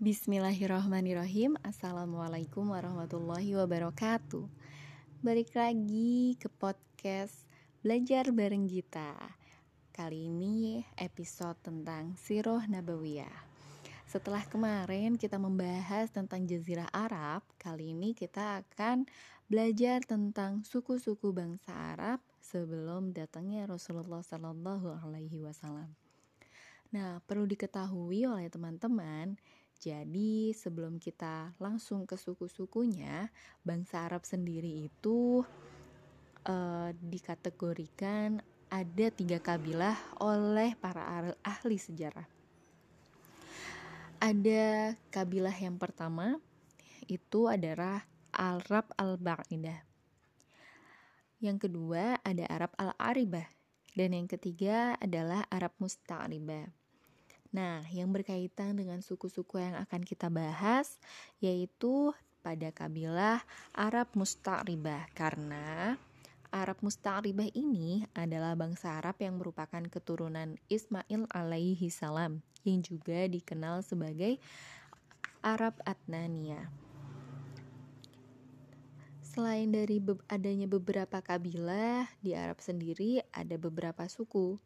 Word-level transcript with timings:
Bismillahirrahmanirrahim. 0.00 1.60
Assalamualaikum 1.60 2.72
warahmatullahi 2.72 3.52
wabarakatuh. 3.52 4.48
Balik 5.20 5.52
lagi 5.52 6.40
ke 6.40 6.48
podcast 6.48 7.44
Belajar 7.84 8.32
Bareng 8.32 8.64
Gita. 8.64 9.12
Kali 9.92 10.32
ini 10.32 10.80
episode 10.96 11.60
tentang 11.60 12.16
Siroh 12.16 12.64
Nabawiyah. 12.64 13.44
Setelah 14.08 14.40
kemarin 14.48 15.20
kita 15.20 15.36
membahas 15.36 16.08
tentang 16.08 16.48
Jazirah 16.48 16.88
Arab 16.96 17.44
Kali 17.60 17.92
ini 17.92 18.16
kita 18.16 18.64
akan 18.64 19.04
belajar 19.52 20.00
tentang 20.08 20.64
suku-suku 20.64 21.28
bangsa 21.36 21.76
Arab 21.76 22.24
Sebelum 22.40 23.12
datangnya 23.12 23.68
Rasulullah 23.68 24.24
Sallallahu 24.24 24.96
Alaihi 25.04 25.44
Wasallam. 25.44 25.92
Nah, 26.90 27.22
perlu 27.22 27.46
diketahui 27.46 28.26
oleh 28.26 28.50
teman-teman, 28.50 29.38
jadi 29.80 30.52
sebelum 30.52 31.00
kita 31.00 31.56
langsung 31.56 32.04
ke 32.04 32.20
suku-sukunya, 32.20 33.32
bangsa 33.64 34.04
Arab 34.04 34.28
sendiri 34.28 34.84
itu 34.92 35.40
uh, 36.44 36.92
dikategorikan 37.00 38.44
ada 38.68 39.06
tiga 39.08 39.40
kabilah 39.40 39.96
oleh 40.20 40.76
para 40.76 41.32
ahli 41.40 41.80
sejarah. 41.80 42.28
Ada 44.20 44.94
kabilah 45.08 45.56
yang 45.56 45.80
pertama 45.80 46.36
itu 47.08 47.48
adalah 47.48 48.04
Arab 48.36 48.92
al-Ba'idah. 49.00 49.80
Yang 51.40 51.56
kedua 51.66 52.20
ada 52.20 52.44
Arab 52.52 52.76
al-Aribah 52.76 53.48
dan 53.96 54.12
yang 54.12 54.28
ketiga 54.28 54.92
adalah 55.00 55.48
Arab 55.48 55.72
Musta'ribah. 55.80 56.68
Nah, 57.50 57.82
yang 57.90 58.14
berkaitan 58.14 58.78
dengan 58.78 59.02
suku-suku 59.02 59.58
yang 59.58 59.74
akan 59.74 60.06
kita 60.06 60.30
bahas 60.30 61.02
yaitu 61.42 62.14
pada 62.46 62.70
kabilah 62.70 63.42
Arab 63.74 64.14
Musta'ribah 64.14 65.10
karena 65.12 65.98
Arab 66.50 66.78
Musta'ribah 66.82 67.50
ini 67.54 68.06
adalah 68.14 68.54
bangsa 68.54 68.98
Arab 68.98 69.18
yang 69.22 69.38
merupakan 69.38 69.82
keturunan 69.86 70.58
Ismail 70.70 71.26
alaihi 71.30 71.90
salam 71.90 72.42
yang 72.66 72.82
juga 72.82 73.26
dikenal 73.26 73.82
sebagai 73.86 74.38
Arab 75.42 75.78
Adnania. 75.86 76.70
Selain 79.22 79.70
dari 79.70 80.02
adanya 80.26 80.66
beberapa 80.66 81.22
kabilah 81.22 82.10
di 82.18 82.34
Arab 82.34 82.58
sendiri 82.58 83.22
ada 83.30 83.54
beberapa 83.54 84.02
suku. 84.10 84.58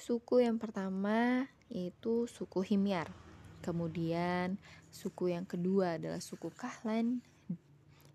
Suku 0.00 0.40
yang 0.40 0.56
pertama 0.56 1.44
yaitu 1.68 2.24
suku 2.24 2.64
Himyar. 2.64 3.12
Kemudian 3.60 4.56
suku 4.88 5.36
yang 5.36 5.44
kedua 5.44 6.00
adalah 6.00 6.24
suku 6.24 6.48
Kahlan 6.56 7.20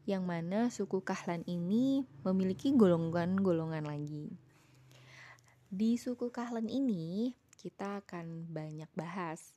yang 0.10 0.26
mana 0.26 0.74
suku 0.74 1.06
Kahlan 1.06 1.46
ini 1.46 2.02
memiliki 2.26 2.74
golongan-golongan 2.74 3.86
lagi. 3.86 4.34
Di 5.70 6.02
suku 6.02 6.34
Kahlan 6.34 6.74
ini 6.74 7.38
kita 7.54 8.02
akan 8.02 8.50
banyak 8.50 8.90
bahas. 8.98 9.54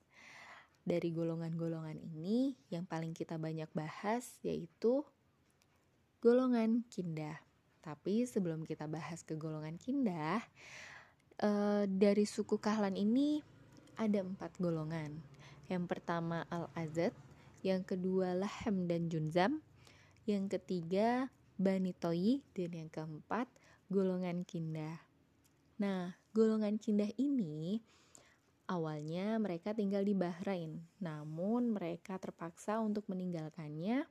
Dari 0.84 1.08
golongan-golongan 1.16 1.96
ini 1.96 2.60
yang 2.68 2.84
paling 2.84 3.16
kita 3.16 3.40
banyak 3.40 3.72
bahas 3.72 4.36
yaitu 4.44 5.00
golongan 6.20 6.84
Kindah. 6.92 7.40
Tapi 7.80 8.28
sebelum 8.28 8.68
kita 8.68 8.84
bahas 8.84 9.24
ke 9.24 9.32
golongan 9.32 9.80
Kindah, 9.80 10.44
eh, 11.42 11.84
dari 11.86 12.24
suku 12.26 12.58
Kahlan 12.58 12.94
ini 12.94 13.42
ada 13.98 14.22
empat 14.22 14.58
golongan. 14.62 15.18
Yang 15.68 15.84
pertama 15.90 16.46
Al-Azad, 16.48 17.12
yang 17.60 17.82
kedua 17.84 18.32
Lahem 18.32 18.86
dan 18.86 19.10
Junzam, 19.12 19.60
yang 20.24 20.46
ketiga 20.46 21.28
Bani 21.58 21.92
Toyi, 21.92 22.40
dan 22.54 22.70
yang 22.72 22.90
keempat 22.90 23.50
golongan 23.90 24.46
Kindah. 24.46 25.02
Nah, 25.82 26.14
golongan 26.32 26.78
Kindah 26.78 27.10
ini 27.18 27.82
awalnya 28.68 29.40
mereka 29.40 29.72
tinggal 29.72 30.04
di 30.04 30.14
Bahrain, 30.14 30.78
namun 31.00 31.72
mereka 31.72 32.20
terpaksa 32.20 32.78
untuk 32.78 33.08
meninggalkannya 33.08 34.04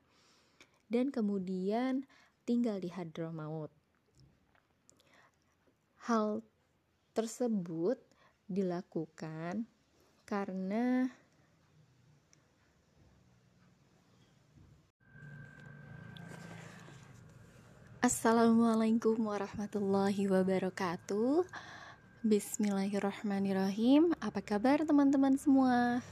dan 0.89 1.13
kemudian 1.13 2.07
tinggal 2.43 2.81
di 2.81 2.89
Hadramaut. 2.89 3.69
Hal 6.07 6.41
tersebut 7.17 7.97
dilakukan 8.45 9.65
karena 10.29 11.09
Assalamualaikum 17.97 19.17
warahmatullahi 19.17 20.29
wabarakatuh 20.29 21.41
Bismillahirrahmanirrahim 22.21 24.13
Apa 24.21 24.45
kabar 24.45 24.85
teman-teman 24.85 25.41
semua? 25.41 26.05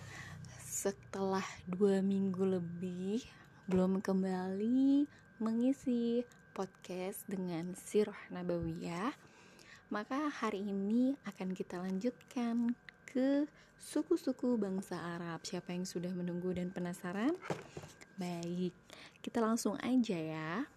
Setelah 0.66 1.46
dua 1.70 2.02
minggu 2.02 2.42
lebih 2.42 3.22
Belum 3.70 4.02
kembali 4.02 5.06
mengisi 5.38 6.26
podcast 6.58 7.22
dengan 7.30 7.78
Sirah 7.78 8.34
Nabawiyah 8.34 9.35
Maka 9.96 10.28
hari 10.28 10.60
ini 10.60 11.16
akan 11.24 11.56
kita 11.56 11.80
lanjutkan 11.80 12.76
ke 13.08 13.48
suku-suku 13.80 14.60
bangsa 14.60 15.00
Arab. 15.00 15.40
Siapa 15.48 15.72
yang 15.72 15.88
sudah 15.88 16.12
menunggu 16.12 16.52
dan 16.52 16.68
penasaran? 16.68 17.32
Baik, 18.20 18.76
kita 19.24 19.40
langsung 19.40 19.80
aja 19.80 20.20
ya. 20.20 20.68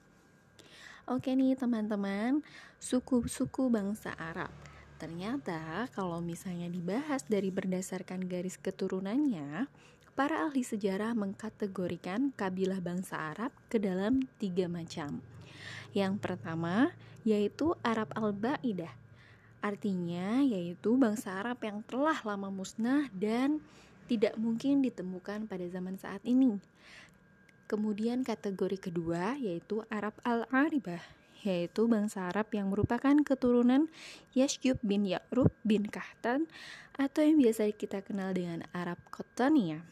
Oke 1.10 1.34
nih 1.34 1.58
teman-teman, 1.58 2.46
suku-suku 2.78 3.66
bangsa 3.66 4.14
Arab. 4.14 4.54
Ternyata 5.02 5.90
kalau 5.98 6.22
misalnya 6.22 6.70
dibahas 6.70 7.26
dari 7.26 7.50
berdasarkan 7.50 8.22
garis 8.22 8.54
keturunannya, 8.54 9.66
para 10.14 10.46
ahli 10.46 10.62
sejarah 10.62 11.18
mengkategorikan 11.18 12.30
kabilah 12.38 12.78
bangsa 12.78 13.34
Arab 13.34 13.50
ke 13.66 13.82
dalam 13.82 14.30
tiga 14.38 14.70
macam. 14.70 15.18
Yang 15.90 16.22
pertama 16.22 16.94
yaitu 17.26 17.74
Arab 17.82 18.14
Al-Ba'idah 18.14 19.07
Artinya 19.58 20.42
yaitu 20.46 20.94
bangsa 20.94 21.42
Arab 21.42 21.58
yang 21.66 21.82
telah 21.86 22.18
lama 22.22 22.48
musnah 22.48 23.10
dan 23.10 23.58
tidak 24.06 24.38
mungkin 24.40 24.80
ditemukan 24.80 25.50
pada 25.50 25.66
zaman 25.68 25.98
saat 25.98 26.22
ini. 26.24 26.62
Kemudian 27.68 28.24
kategori 28.24 28.88
kedua 28.88 29.36
yaitu 29.36 29.84
Arab 29.92 30.16
Al-Aribah 30.24 31.18
yaitu 31.46 31.86
bangsa 31.86 32.26
Arab 32.30 32.50
yang 32.50 32.72
merupakan 32.74 33.14
keturunan 33.22 33.86
Yashyub 34.34 34.82
bin 34.82 35.06
Ya'rub 35.06 35.54
bin 35.62 35.86
Kahtan 35.86 36.50
atau 36.98 37.22
yang 37.22 37.38
biasa 37.38 37.70
kita 37.78 38.02
kenal 38.02 38.34
dengan 38.34 38.66
Arab 38.74 38.98
Qotania. 39.14 39.86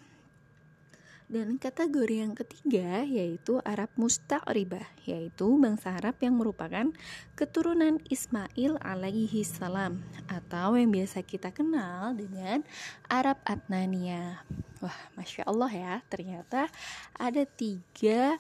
Dan 1.27 1.59
kategori 1.59 2.23
yang 2.23 2.39
ketiga 2.39 3.03
yaitu 3.03 3.59
Arab 3.67 3.91
Musta'ribah, 3.99 4.87
yaitu 5.03 5.59
bangsa 5.59 5.99
Arab 5.99 6.15
yang 6.23 6.39
merupakan 6.39 6.87
keturunan 7.35 7.99
Ismail 8.07 8.79
alaihi 8.79 9.43
salam 9.43 10.07
atau 10.31 10.79
yang 10.79 10.95
biasa 10.95 11.27
kita 11.27 11.51
kenal 11.51 12.15
dengan 12.15 12.63
Arab 13.11 13.43
Adnania. 13.43 14.47
Wah, 14.79 14.95
masya 15.19 15.43
Allah 15.51 15.73
ya, 15.75 15.95
ternyata 16.07 16.71
ada 17.19 17.43
tiga 17.43 18.39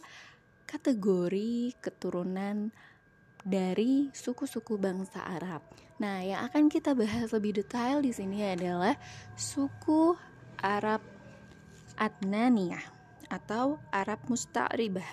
kategori 0.70 1.74
keturunan 1.82 2.70
dari 3.42 4.14
suku-suku 4.14 4.78
bangsa 4.78 5.26
Arab. 5.26 5.62
Nah, 5.98 6.22
yang 6.22 6.46
akan 6.46 6.70
kita 6.70 6.94
bahas 6.94 7.34
lebih 7.34 7.58
detail 7.62 7.98
di 7.98 8.14
sini 8.14 8.46
adalah 8.46 8.94
suku 9.34 10.14
Arab 10.62 11.15
Adnaniyah 11.96 12.84
atau 13.32 13.80
Arab 13.90 14.20
Musta'ribah 14.30 15.08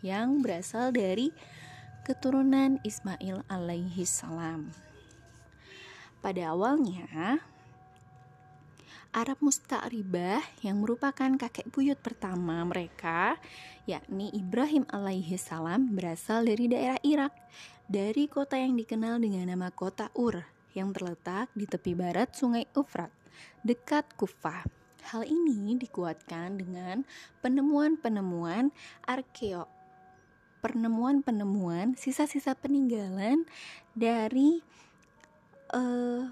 yang 0.00 0.40
berasal 0.40 0.94
dari 0.94 1.34
keturunan 2.06 2.78
Ismail 2.86 3.42
alaihi 3.50 4.06
salam. 4.06 4.70
Pada 6.22 6.54
awalnya, 6.54 7.42
Arab 9.16 9.38
Musta'ribah 9.42 10.44
yang 10.62 10.82
merupakan 10.84 11.34
kakek 11.34 11.72
buyut 11.72 11.98
pertama 11.98 12.62
mereka, 12.62 13.40
yakni 13.88 14.30
Ibrahim 14.30 14.84
alaihi 14.92 15.40
salam 15.40 15.96
berasal 15.96 16.44
dari 16.44 16.68
daerah 16.68 17.00
Irak, 17.00 17.34
dari 17.88 18.28
kota 18.28 18.60
yang 18.60 18.76
dikenal 18.76 19.18
dengan 19.18 19.50
nama 19.50 19.72
kota 19.72 20.12
Ur 20.14 20.44
yang 20.76 20.92
terletak 20.92 21.48
di 21.56 21.64
tepi 21.64 21.96
barat 21.96 22.36
sungai 22.36 22.68
Ufrat, 22.76 23.08
dekat 23.64 24.04
Kufah. 24.20 24.85
Hal 25.06 25.22
ini 25.22 25.78
dikuatkan 25.78 26.58
dengan 26.58 27.06
penemuan-penemuan 27.40 28.74
arkeo 29.06 29.70
penemuan-penemuan 30.66 31.94
sisa-sisa 31.94 32.58
peninggalan 32.58 33.46
dari 33.94 34.58
uh, 35.70 36.26